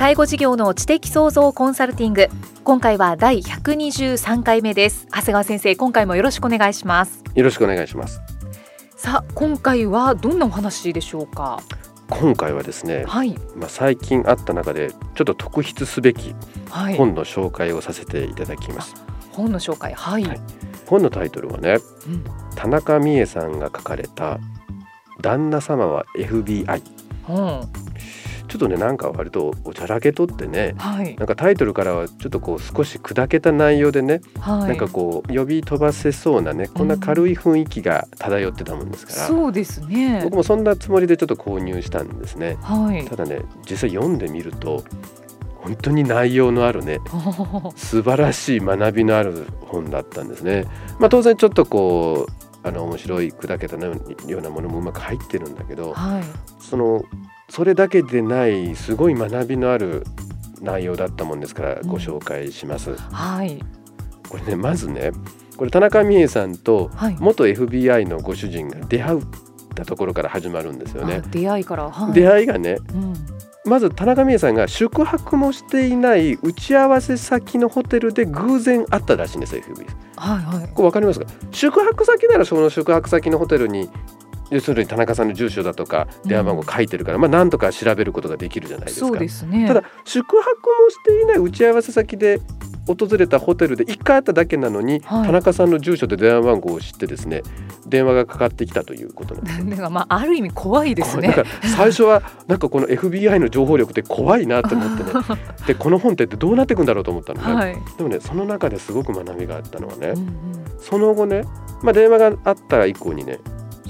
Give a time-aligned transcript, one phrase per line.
[0.00, 2.28] 介護事業の知的創造コンサルティング。
[2.64, 5.06] 今回は第123回目です。
[5.10, 7.22] 長谷川先生今回もよろしくお願いします。
[7.34, 8.22] よろしくお願いします。
[8.96, 11.60] さあ今回はどんなお話でしょうか？
[12.08, 16.34] 今回はですね、はい、まあ最近あった中でちょっと特筆すべき
[16.70, 18.94] はい、本の紹介をさせていただきます、
[19.32, 19.92] 本の紹介。
[19.92, 20.40] はい、はい。
[20.86, 22.24] 本のタイトルはねうん。
[22.54, 24.38] 田中美恵さんが書かれた
[25.20, 26.82] 旦那様は FBI
[27.28, 27.79] うん
[28.50, 31.14] ちょっとねなんか割とおちゃらけとってねはい。
[31.14, 34.68] なんかタイトルからはちょっとこう少し砕けた内容でね、はい。
[34.70, 40.20] なんかこう呼び飛ばせそうなねこんな軽い雰囲気が漂ってたもんですから、そうですね。
[40.24, 42.58] 僕もそんなつもりでちょっと購入したんですね。
[42.60, 43.04] はい。
[43.04, 44.82] ただね実際読んでみると
[45.62, 47.00] 本当に内容のあるね
[47.76, 50.64] 素晴らしい学びのある本だったんですね。
[50.98, 53.92] まあ、当然ちょっとこうあの面白い砕けたよ
[54.38, 56.24] うなものもうまく入ってるんだけどはい。
[56.58, 57.04] その
[57.50, 60.04] それだけでないすごい学びのある
[60.62, 62.94] 内容だったもんですからご紹介します。
[62.96, 63.60] はい。
[64.28, 65.10] これねまずね
[65.56, 67.16] これ田中美恵さんとはい。
[67.18, 69.20] 元 FBI のご主人が出会っ
[69.74, 71.22] たところから始まるんですよね。
[71.24, 71.28] あ。
[71.28, 73.14] 出会いから、はい、出会いがねうん。
[73.66, 80.68] まず田中美恵さんが宿泊もしていない打ち合わせ先のホテルで偶然会ったらしいんです FBI はいはい。
[80.72, 81.26] これ分かりますか？
[81.50, 83.90] 宿泊先ならその宿泊先のホテルに
[84.50, 89.06] 要するに田中さんの住所だとか電話番号書いてるから、まあなんとか調べることができるじゃないですか。
[89.06, 89.66] そうですね。
[89.66, 92.40] ただ宿泊もしていない打ち合わせ先で
[92.86, 95.26] 訪れたホテルで1回会っただけなのに、はい。
[95.26, 97.42] 田中さんの住所で電話番号を知ってですね
[97.86, 101.28] 電話がかかってきたということなんですだ からまあある意味怖いですね。
[101.34, 105.10] だから最初はなんかこの FBI の情報力って怖いなと思ってね。
[105.66, 110.30] でこの本ってどうなっていくんだろうと思ったのね、はい、でもねその中ですごく学びがあったのはね、うんうん。
[110.80, 111.44] その後ね、
[111.82, 113.38] まあ、電話があった以降にね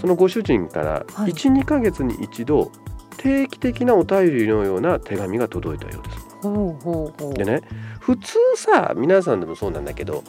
[0.00, 2.70] そのご主人からはい12、ヶ月に一度
[3.16, 6.18] 定期的なお便りのような手紙が届いたようです。
[6.42, 7.60] ほうほうほうでね
[8.00, 10.24] 普通さ皆さんでもそうなんだけど、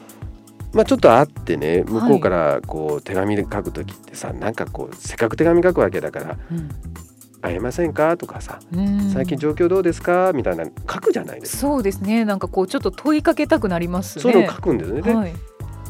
[0.74, 6.70] まあ、ちょっと会ってね向こうからこう手紙で書く時ってさ、なんかこうせっかく手紙書くわけだからうん
[7.42, 10.34] 「会えませんか?」とかさうん最近状況どうですか？
[10.36, 11.58] みたいなの書くじゃないですか。
[11.60, 15.02] そうですねなんかこうちょっと問いかけたくなりますねそういうのを書くんですね。
[15.02, 15.34] で、はい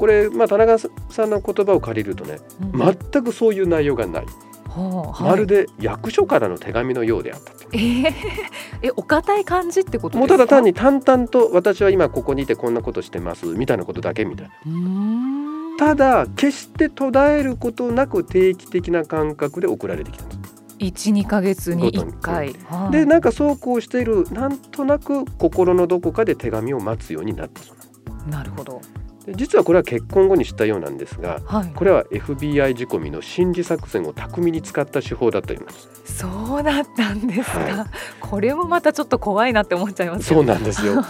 [0.02, 0.90] これ、まあ、田中さ
[1.26, 2.40] んの言葉を借りるとね
[2.74, 2.98] うん。
[3.12, 4.26] 全くそういう内容がない、
[4.68, 7.66] はあまるで役所からの手紙のようであったと。
[7.74, 8.12] えー、
[8.82, 10.48] えお堅い感じってこともうですか？
[10.48, 14.52] ただ単に淡々と私は今ここにいてこんなことしてますみたいなことだけみたいな。
[15.78, 20.56] ただ決して途絶えることなく定期的な感覚で送られてきたんです。
[20.80, 22.92] 一二ヶ月に一回、はい。
[22.92, 27.84] でなんかそうこうしているなんとなく心のどこかで手紙を待つようになったそうな。
[27.84, 28.82] んですなるほど
[29.26, 31.74] で実はこれは結婚後に知ったようなんですがはい。
[31.76, 36.18] これは FBI 仕込みの心理作戦を巧みに使った手法だったようなんです。
[36.18, 37.88] そうだったんですか、は
[38.20, 41.02] これもまたちょっと怖いなって思っちゃいますそうなんですよ。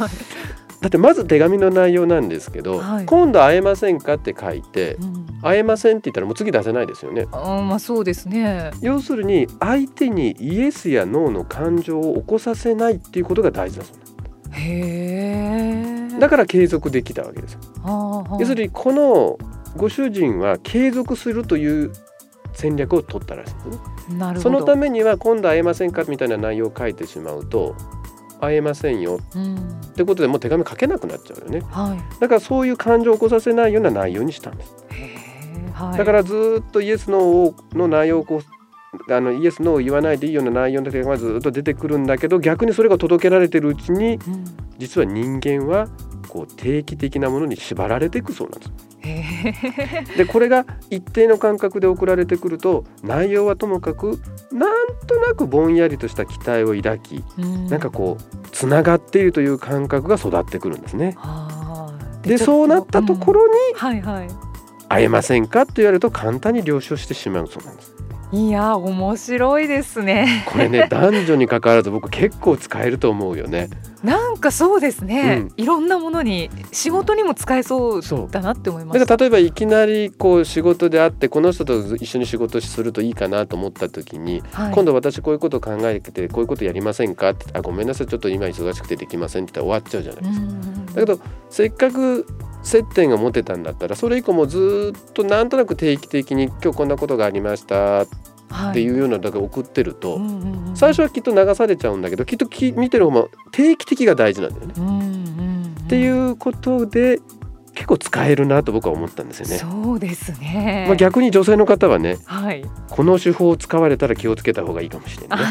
[0.81, 3.05] だってまず手紙の内容なんですけど、はい。
[3.05, 5.21] 今度会えませんかって書いてうん。
[5.41, 7.27] 会えませんって言ったらもう次出せないですよね。
[7.31, 8.71] あまあそうですね。
[8.81, 13.97] 要するに相手にイエスやノーの感情を起こさせないっていうことが大事だそう
[14.53, 15.90] へえ
[16.21, 19.37] だから継続できたわけです要するにこの
[19.75, 21.91] ご主人は継続するという
[22.53, 23.67] 戦略を取ったらしいんです
[24.09, 24.17] ね。
[24.17, 24.41] なるほど。
[24.41, 27.75] そのためには今度会えませんかみたいな内容を書いてしまうと
[28.39, 29.19] 会えませんよ。
[29.35, 29.55] うん。
[29.55, 29.59] っ
[29.95, 31.61] てことでもう手紙書けなくなっちゃうよね。
[31.71, 32.19] はい。
[32.19, 34.75] だからそういう感情を起こさせないような内容にしたんです。
[35.73, 35.97] はい。
[35.97, 38.41] だからずーっとイエスノーの内容をこ
[39.07, 44.45] うあのイエスノーを言わないでいいような内容の手紙がずっと出てくるんだけど逆にそれが届けられてるうちにうん。
[44.77, 45.87] 実は人間は
[46.31, 48.65] こう定期的なものに縛られていくそうなんで
[50.07, 50.17] す。
[50.17, 54.21] でこれが一定の感覚で送られてくると内容はともかく
[54.53, 61.15] なんとなくぼんやりとした期待を抱きうんなんかこうつながっているという感覚が育ってくるんですね。
[61.17, 61.91] は
[62.21, 64.27] でそうなったところにうんはいはい
[64.87, 67.95] 会えませんかって言われると簡単に了承してしまうそうなんです。
[68.33, 70.45] いや面白いですね。
[70.47, 73.69] これね 男女に関わらず僕結構使えると思うよね。
[74.03, 75.63] なんかそうですね、うん。
[75.63, 84.73] いろんなものに仕事にも使えそうそうだなって思いましただから例えばいきなりこう仕事で会ってこの人と一緒に仕事するといいかなと思った時に、はい。
[84.73, 90.45] 今度私こういうことを考えてこういうことやりませんかってあごめんなさいちょっと今忙しくてできませんって言ったら終わっちゃうじゃないですか。
[90.45, 90.85] うん。
[90.85, 91.19] だけど
[91.49, 92.25] せっかく
[92.63, 98.07] 接点が持てたんだったらそれ以降もずっとなんとなく定期的に今日こんなことがありましたっ
[98.73, 100.19] ていうようなだけ送ってると、
[100.75, 104.73] 最初はきっと流されちゃうんだけどきっとき見てる方も定期的が大事なんだよね。
[105.85, 107.19] っていうことで
[107.73, 109.57] 結構使えるなと僕は思ったんですよね。
[109.57, 115.45] そうですね、まあ、逆に女性の方はねはいこの手法を使われたら気をつけた方がいいかもしれないね。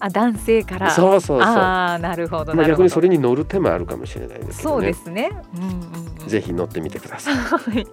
[0.00, 1.40] あ男性からそうそうそう。
[1.40, 5.02] ああなるほどまあ、逆にそれに乗る手もあるかもしれないですけそうでどね。
[5.04, 5.70] すねうんうん
[6.22, 7.34] うんぜひ乗ってみてください。
[7.36, 7.86] はい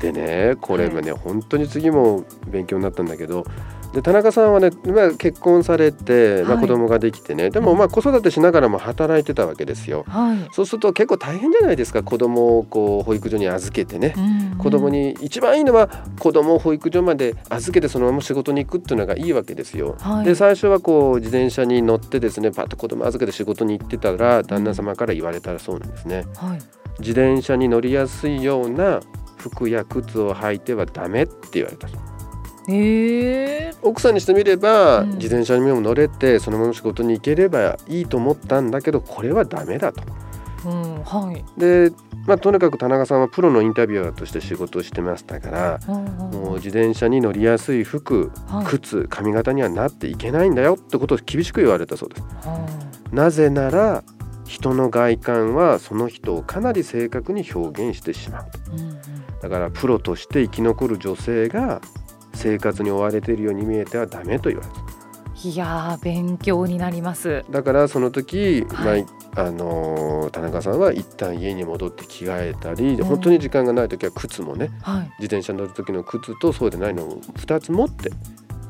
[0.00, 3.44] でねこれもね、本当に次も勉強になったんだけど
[3.92, 10.04] で田中さんはね、まあ、結婚されて、まあ、はい子供ができてね、でもまあ子育てしながらも働いてたわけですよ。
[10.08, 14.14] はいそうすると結構大変じゃないですか子供をこう保育所に預けてね。
[14.16, 15.88] うん子供に一番いいのは
[16.18, 19.96] 子供を保育所まで預けてそのまま仕事に行くっていうのがいいわけですよ。
[20.00, 26.26] はいで最初はこう自転車に乗ってですねパッと子供預けて仕事に行ってたら旦那様から言われたらそうなんですね。
[26.36, 26.58] はい
[26.98, 29.00] 自転車に乗りやすいような
[29.36, 31.88] 服や靴を履いてはダメって言われた
[32.68, 35.10] ええ奥さんにしてみれば、うん。
[35.12, 40.02] 自転車にも乗れてそのまま仕事に行ければいいと思ったんだけどこれはダメだと。
[40.66, 41.44] うんはい。
[41.58, 41.92] で、
[42.26, 48.66] まあ、とにかく田中さんはプロのインタビュアーとして仕事をしてましたからうんうんもう自転車に乗りやすい服はい。
[48.66, 52.22] 靴髪型にはなっていけないんだよってことを厳しく言われたそうです。
[52.22, 52.66] は
[53.12, 54.02] なぜなら
[54.44, 58.98] 人の外観はその人をかなり正確に表現してしまううんうん。
[59.40, 61.80] だからプロとして生き残る女性が
[62.34, 67.44] 生活に追われているように見えてはダメと言われたいやー勉強になります。
[67.48, 69.02] だからその時、はい。
[69.04, 73.04] まああのー田中さんは一旦家に戻って着替えたり、うん。
[73.04, 75.02] 本当に時間がない時は靴もねはい。
[75.20, 78.10] 自転車に乗る時の靴とそうでないのを2つ持って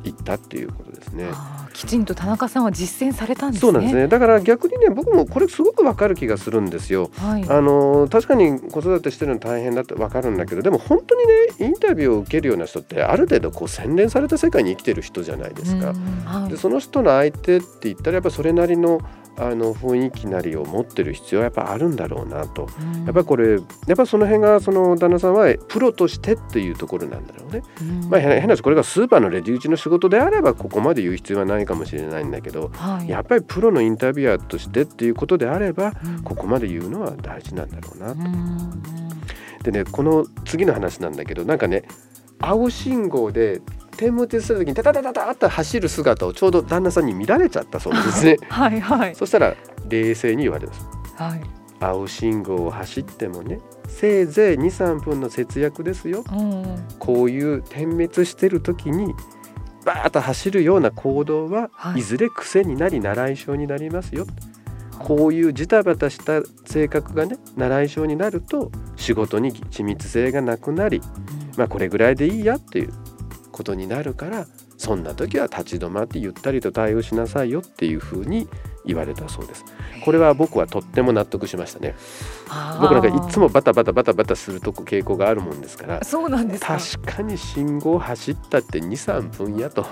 [0.05, 1.31] 行ったっていうことですね。
[1.79, 7.09] きちんと田中さんは実践されたんですねそうなんですねだから逆にね僕もこれすごくわかる気がするんですよ。
[7.17, 15.91] はいあの確かに子育てしてるの大変だって分かるんだけどでも本当にねインタビューを受けるような人ってある程度こう洗練された世界に生きてる人じゃないですか。
[15.91, 19.01] うんはいでその人の相手って言ったらやっぱそれなりの
[19.41, 22.69] あの雰囲気なりを持ってる必要はやっぱあるんだろうなと。
[22.83, 23.59] うんやっぱこれや
[23.93, 27.63] っぱその辺がその旦那さんはプロとしてっていうところなんだろうね。
[27.81, 33.09] うんまあ変な変な話これがスーパーのレディ打ちの仕事であればここまで言う必要はないかもしれないんだけどはい。
[33.09, 36.23] やっぱりプロのインタビュアーとしてっていうことであればうん。
[36.25, 38.83] ここまで言うのは大事なんだろうなうんうん。
[39.63, 41.85] でねこの次の話なんだけどなんかね
[42.41, 43.61] 青信号で
[43.97, 48.37] 点滅する時にタタタタタッと走る姿をちょうど旦那さんに見られちゃったそうですね。
[48.49, 49.15] はいはい。
[49.15, 49.55] そしたら
[49.89, 50.87] 冷静に言われます
[51.17, 51.41] はい。
[51.81, 56.25] 青信号を走ってもねせいぜい23分の節約ですよ。
[56.31, 56.65] うん。
[56.99, 59.15] こういう点滅してる時に
[59.89, 62.01] バーッと走るような行動は、はい。
[62.01, 64.27] い、ずれ癖になり習い性になりますよ。
[64.99, 71.01] こういうジタバタした性格がね習い性になると仕事に緻密性がなくなり
[71.57, 72.93] まあこれぐらいでいいやっていう
[73.53, 78.49] ことになるからそんな時は立ち止まってゆったりと対応しなさいよっていうふうに
[78.85, 79.65] 言われたそうです。
[80.05, 81.95] これは僕はとっても納得しましたね。
[82.81, 89.85] 僕なんかいつもバタバタバタバタするとこ傾向があるもんですからそうなんですか確かに信号走ったって23分やと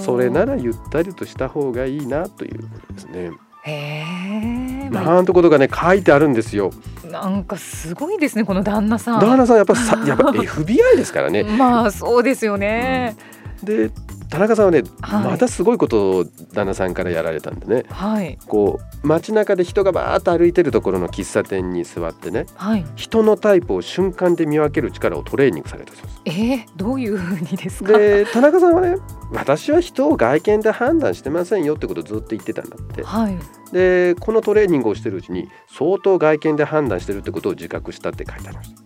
[0.00, 3.30] それならゆったりとした方がいいなということですね。
[3.66, 6.70] へなんてことがね書いてあるんですよ。
[7.04, 11.44] あ、なんかすごいですねこの旦那さん旦那さんやっぱさ やっぱ FBI ですからね。
[11.44, 13.16] まあそうですよね、
[13.62, 13.90] で
[14.34, 15.24] 田中さんはね、はい。
[15.24, 17.84] またすごいことを旦那さんからやられたんでね。
[17.88, 18.36] はい。
[18.46, 22.84] こう街中で人がバーッと歩いてるところの喫茶店に座ってねはい。
[22.96, 26.40] 人のタイプを瞬間で見分ける力をトレーニングされたそうです。
[26.40, 27.96] えー、どういうふうにですか？
[27.96, 28.96] で田中さんはね
[29.32, 33.04] 私は人を外見で判断してませんよってことをずっと言ってたんだって。
[33.04, 33.38] はい。
[33.72, 38.82] でこのトレーニングをしてるうちに相当外見で判断してるってことを自覚したって書いてありました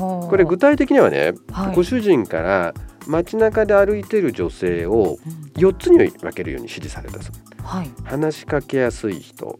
[0.00, 1.74] ここれ具体的にはね、はい。
[1.76, 2.74] ご主人から
[3.06, 5.50] 街中で歩いてる女性をうん。
[5.60, 7.62] 4つに分けるように指示されたそう。
[7.62, 7.90] はい。
[8.04, 9.58] 話しかけやすい人。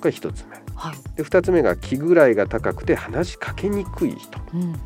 [0.00, 0.56] が1つ目。
[0.74, 1.16] はい。
[1.16, 4.38] で2つ目が気ぐらいが高くて話しかけにくい人。
[4.54, 4.76] うんうんうん。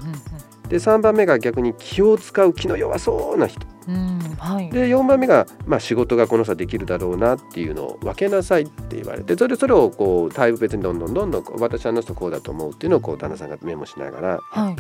[0.69, 3.67] でで3番目が逆に気を使う気の弱そうな人。
[3.89, 4.71] うんはい。
[4.71, 14.77] で4番目が、まあ、仕事がこの人はできるだろうなっていうのを分けなさいって言われてそれそれをこうタイプ別にどんどんどんどん私はあの人こうだと思うっていうのをこう旦那さんがメモしながらはい。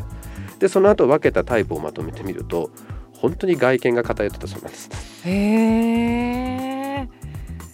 [0.61, 2.71] でその後分けたタイプをまとめてみると
[3.23, 4.91] 本当に外見が偏ってたそうなんです。
[5.25, 5.31] へ
[7.03, 7.09] え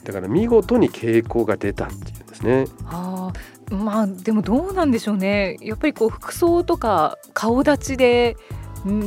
[0.05, 2.67] だから見事に傾向が出たっていうんですね。
[2.85, 3.75] あー。
[3.75, 5.57] まあでもどうなんでしょうね。
[5.63, 8.37] やっぱりこう服装とか顔立ちでん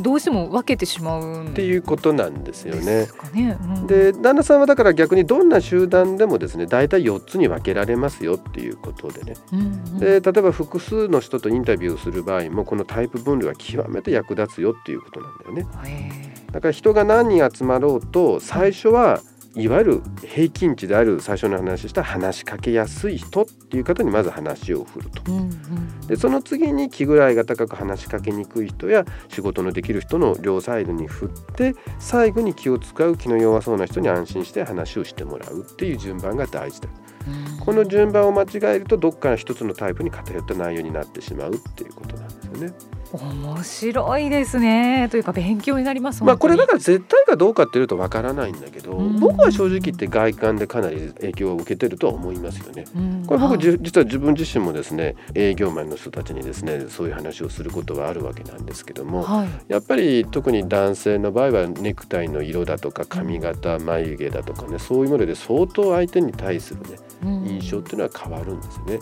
[0.02, 3.58] どうしても分けてしまうんっていうことなんですよでねすかね。
[3.62, 3.88] うん。
[3.88, 9.34] で旦那さんはだから逆にどんな集団でもですね大体4つに分けられますよっていうことでね。
[9.54, 10.00] うんうん。
[10.00, 15.68] で例えば複数の人とインタビューをする場合もこのタイプ分類は極めて役立つよっていうことなんだよね。
[15.86, 19.22] へだから人が何人集まろうと最初は
[19.56, 25.22] いわゆる平均値である最初の話した話しかけやすい人っていう方にまず話を振ると。
[25.24, 26.08] ーうんうん。
[26.08, 36.90] でその次に気ぐらいが高く話しかけにくい人や仕事のできる人の両サイドに振って最後に気を使う気の弱そうな人に安心して話をしてもらうっていう順番が大事だ。
[37.28, 37.66] うん。
[37.66, 42.74] この順番を間違えるとどっかの一つのタイプに偏った内容になってしまうっていうことなんですよね。
[43.14, 45.08] 面白いですね。
[45.12, 46.24] というか勉強になります。
[46.24, 49.20] まあこれだ本から絶対かどうかっていうとわからないんだけど、うん。
[49.20, 52.86] 僕は正直言って外観でかなり影響を受けてるとは思いますよね。
[53.28, 59.48] これ僕、実は自分自身もですね営業マンの人たちにですねそういう話をすることはあるわけなんですけどもはい。
[59.68, 67.48] やっぱり特に男性の場合はネクタイの色だとか髪型眉毛だとかねそういうもので相当相手に対するねうん。
[67.48, 69.00] 印象っていうのは変わるんですよね。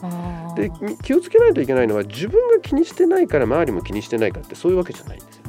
[0.56, 5.44] でみ気をつけないといけないのは自分が気にしてないから周りも気にしてないかってそういうわけじゃないんですよ。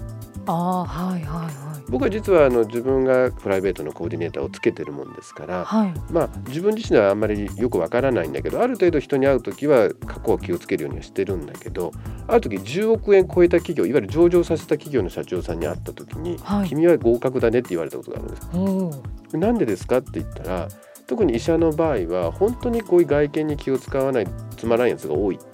[0.47, 1.81] あーはいはいはい。
[1.89, 5.95] 僕は実はあの自分がプライベートのコーディネーターをつけてるもんですから、はい。
[6.13, 11.93] まあ自分自身ではあんまりよくわからないんだけどある程度人に会う時は過去を気をつけるようにはしてるんだけど
[12.29, 16.69] ある時10億円超えた企業いわゆる上場させた企業の社長さんに会った時に「はい。
[16.69, 18.49] 君は合格だね」って言われたことがあるんです。
[18.55, 19.37] おー。
[19.37, 20.69] なんでですかって言ったら
[21.07, 25.37] 特に医者の場合は本当にこういう外見に気を使わないつまらんやつが多い。
[25.37, 25.50] って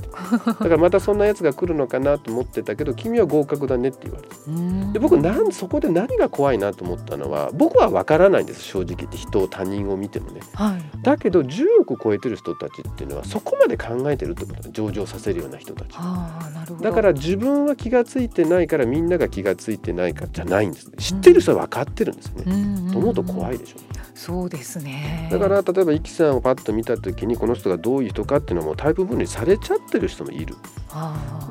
[0.46, 4.35] だからまたそんなやつが来るのかなと思ってたけど君は合格だねって言われた。
[4.49, 4.92] うん。
[4.92, 8.96] で僕なんそこで何が怖いなと思ったのは僕は分からないんです正直。
[8.96, 10.40] 言って人を他人を見てもね。
[10.54, 11.02] はい。
[11.02, 15.88] だけど10億超えてる人たちっていうのはそこまで考えてるってことだ上場させるような人たち。
[15.94, 16.85] ああなるほど。
[16.85, 22.92] だから自分は気がついてないからみんなが気がついてないかじゃないんです知ってる人は分かってるんですよね、うん。
[22.92, 23.76] と思うと怖いでしょ。
[24.14, 25.28] そうですね。
[25.30, 30.56] だから例えばイキさんをパッと見た時にこの人がどういう人かっていうのもタイプ分類されちゃってる人もいる。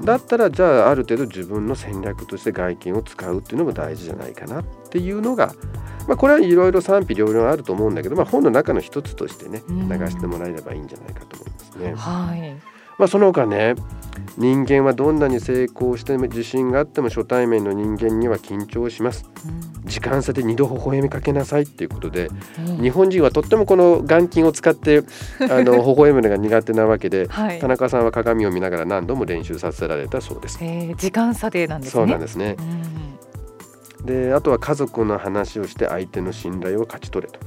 [0.03, 5.53] だったらじゃあある程度自分の戦略として外見を使うっていうのも大事じゃないかなっていうのが、
[6.07, 9.89] まあ、これはいろいろ賛否両論あると思うんだけど、まあ、本の中の一つとしてねうん。
[9.89, 11.93] 流してもらえればいいんじゃないかと思いますね。
[11.95, 13.75] はいまあ、その他ね
[14.37, 19.29] 人間はどんなに成功しても自信があっても初対面の人間には緊張します。
[19.85, 22.29] 時間差で二度微笑みかけなさいっていうことで
[22.67, 22.81] うん。
[22.81, 25.03] 日本人はとってもこの眼筋を使って
[25.49, 27.59] あの微笑むのが苦手なわけではい。
[27.59, 30.57] 田中さんは鏡を見ながら何度も練習させられたそうです。
[30.61, 31.91] えー時間差でなんですね。
[31.91, 32.55] そうなんですね。
[34.01, 34.05] うん。
[34.05, 37.39] であとは家族の話をして相手の信頼を勝ち取れと。
[37.39, 37.44] ほ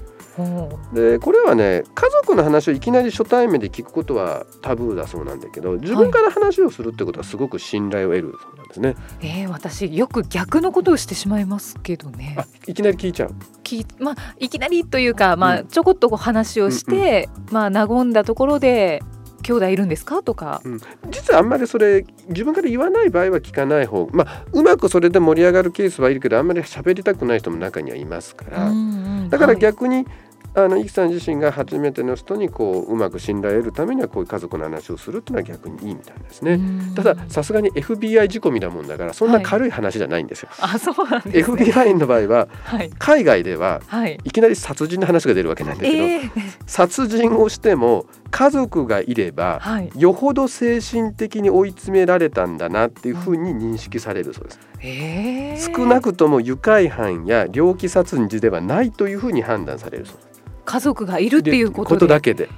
[0.92, 12.36] でこれはね家族の話をいきなり初対面で聞くことはタブーだそうなんだけど自分から話をするってことはすごく信頼を得るそうなんですね、うえー、私よく逆のことをしてしまいますけどね。
[12.38, 13.34] あいきなり聞いちゃう？
[13.62, 15.66] きまあいきなりというかまあうん。
[15.66, 19.02] ちょこっと話をして、まあ和んだところで
[19.42, 20.22] 兄弟いるんですか？
[20.22, 20.62] とか、
[21.10, 29.30] 実はあんまりそれ自分から言わない場合は聞かない方まあうまくそれで盛り上がるケースはいるけどあんまり喋りたくない人も中にはいますから、うんうん。
[29.30, 29.60] だからはい。
[29.60, 30.06] 逆に、
[30.54, 36.52] あのイキさん自身が初めての人にこううまく信頼を得るためにはこういう家族の話をするっていうのは逆にいいみたいですね。
[36.52, 36.94] うん。
[36.94, 40.48] たださすがに FBI 仕込みなもんだからそんな軽い話じゃないんですよ。
[40.60, 41.56] あそうなんですね。
[41.64, 42.90] FBI の場合ははい。
[42.98, 44.18] 海外でははい。
[44.24, 46.30] いきなり殺人の話が出るわけなんだけど、えー、
[46.66, 49.90] 殺人をしても家族がいればはい。
[49.96, 54.60] よほど精神的に追い詰められたんだなっていうふうに認識されるそうです。
[54.80, 55.54] え。
[55.58, 60.16] ー、少なくとも愉快犯や猟奇殺人ではないというふうに判断されるそう。
[60.16, 60.28] です。
[60.64, 62.06] 家族がいるっていうことで。
[62.06, 62.48] だけで。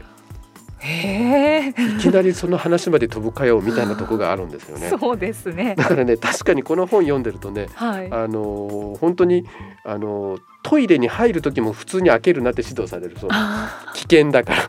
[0.81, 1.69] へえ。
[1.69, 4.89] いきなりその話まで飛ぶかよみたいなとこがあるんですよね。
[4.99, 5.75] そうですね。
[5.77, 8.07] だからね確かにこの本読んでるとねはい。
[8.11, 9.45] あのー本当に
[9.85, 13.31] あのートイレに入る時も普通に開けるなって指導されるそう。
[13.33, 14.69] あ危険だから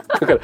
[0.27, 0.39] から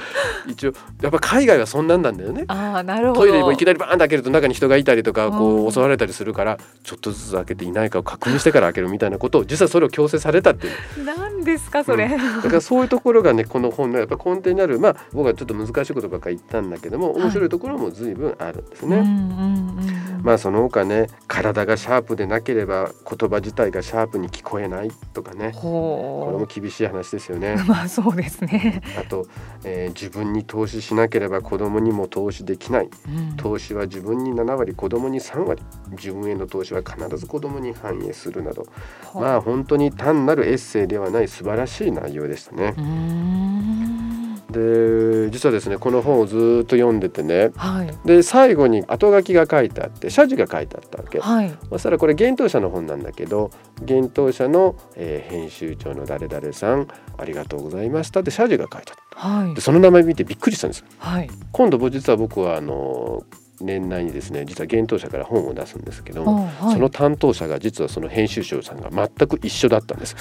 [0.47, 2.45] 一応やっぱ海外はそんなんなんだよね。
[2.47, 3.21] あーなるほど。
[3.21, 5.71] トイレもいきなりバーンと開けると中に人がいたりとかこううん。
[5.71, 11.05] 襲われたりするからちょっとずつ開けていないかを確認してから開けるみたいなことを実はそれを強制されたっていう。
[11.05, 18.97] 何ですかそれ、だからそういうところがねこの本のやっぱ根底にあるまあ僕はちょっと難しいことばっかり言ったんだけども面白いところも随分あるんですね。
[18.97, 20.21] うんうんうんうん。
[20.23, 25.53] まあその他ね体がシャープでなければ言葉自体がシャープに聞こえないとかね。
[25.55, 27.55] これも厳しい話ですよね。
[27.67, 28.81] まあそうですね。
[28.97, 29.25] あと、
[29.67, 35.61] えー、自分に投資しなければ子供にも投資できない、うん、投資は自分に7割子供に3割。
[35.91, 38.65] 自分への投資は必ず子供に反映するなど。
[39.13, 42.75] まあ本当に単なるエッセイではない素晴らしい内容でしたね。
[44.49, 63.23] で実はですねこの本をずっと読んでてね、はい、で最後に後書きが書いてあって謝辞が書いてあったわけ、はい、そしたらこれ幻冬舎の本なんだけど幻冬舎の、えー、編集長の誰々さんありがとうございましたって謝辞が書いてあった、はい、でその名前見てびっくりしたんです、はい、今度実は僕はあの
[63.59, 70.15] 年内にですね実は幻冬舎から本を出すんですけど、はい、その担当者が実はその編集長さんが全く一緒だったんです。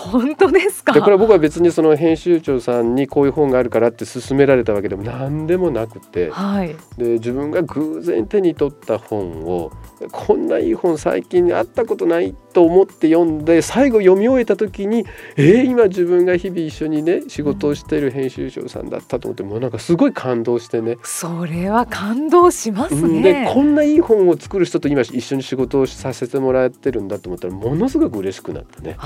[0.00, 0.92] 本当ですか？
[0.92, 9.72] でこれは僕は別にその編集長さんにこういう本があるからって勧められたわけでも何でもなくて、はい、で自分が偶然手に取った本を
[10.10, 15.04] こんないい本最近会ったことないと思って読んで最後読み終えた時に
[15.36, 20.96] えー、今自分が日々一緒にね仕事をしている編集長さんだったと思ってもうなんかすごい感動してね。
[21.02, 28.96] それは感動しますね、でこんないい本を作る人と今一緒に仕事をさせてもらってるんだと思ったらものすごく嬉しくなってね。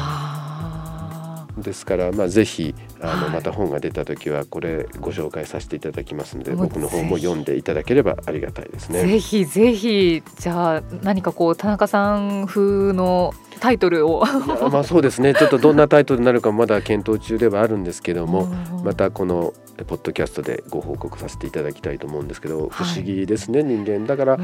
[1.58, 9.06] ですから、まあ、ぜひあのまた本が出た時はこれご紹介させていただきますので、はい、僕の本も読んでいただければありがたいですね。
[9.06, 14.25] ぜひぜひじゃあ何かこう田中さん風のタイトルを。
[14.70, 15.34] まあそうですね。
[15.34, 18.46] ちょっとどんなタイトルになるかまだ検討中ではあるんですけども
[18.84, 19.52] またこの
[19.86, 24.06] ポッドキャストでご報告させていただきたいと思うんですけど、不思議ですね人間。
[24.06, 24.36] だから、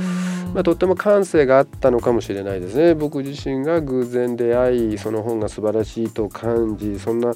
[0.54, 2.94] まあ、とっても感性があったのかもしれないですね。
[2.94, 7.32] 僕自身が偶然出会いその本が素晴らしいと感じそんな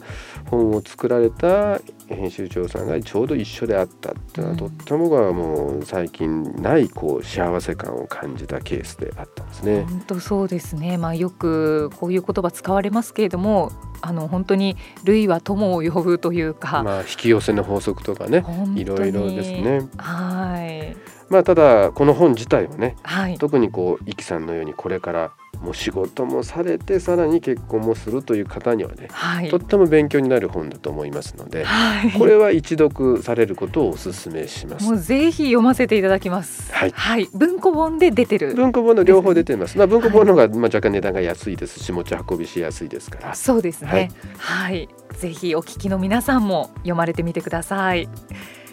[0.50, 9.84] 本を作られた編集長さんがちょうど一緒であったっていうのは、とっても僕はもう最近ないこう幸せ感を感じたケースであったんですね。
[9.88, 13.72] 本当そうですね、まあ、よくこういう言葉使われますけれども
[14.04, 18.44] あの本当に類は友を呼ぶというか、まあ、引き寄せの法則とかね
[18.76, 19.88] いろいろですね。
[19.96, 20.96] はい。
[21.30, 34.86] まあ、ただこの本自体はね、はい、特にこうイキさんのようにこれからもう仕事もされてさらに結婚もするという方にはね、はい、とっても勉強になる本だと思いますので、はい、これは一読されることをお勧めします。
[34.86, 36.72] もうぜひ読ませていただきます。
[36.72, 38.54] はい、はい、文庫本で出てる。
[38.54, 39.78] 文庫本の両方出てます。
[39.78, 43.34] まあ文庫本の方がまあ若干値段が安いですし、持ち運びしやすいですから。
[43.34, 44.10] そうですね。
[44.38, 48.08] はい、ぜひお聞きの皆さんも読まれてみてください。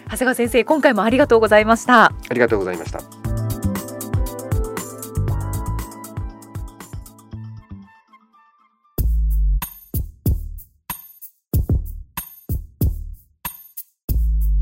[0.06, 2.06] 長谷川先生、今回もありがとうございました。
[2.06, 3.20] ありがとうございました。